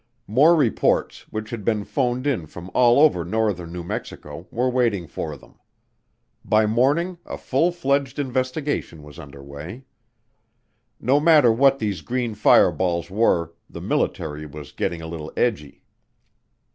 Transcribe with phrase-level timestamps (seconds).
[0.25, 5.05] More reports, which had been phoned in from all over northern New Mexico, were waiting
[5.05, 5.59] for them.
[6.43, 9.83] By morning a full fledged investigation was under way.
[10.99, 15.83] No matter what these green fireballs were, the military was getting a little edgy.